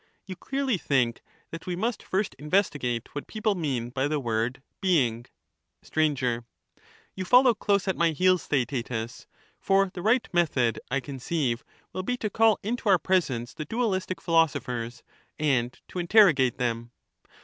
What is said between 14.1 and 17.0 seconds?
philosophers and to interrogate them.